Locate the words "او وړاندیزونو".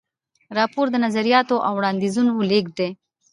1.67-2.33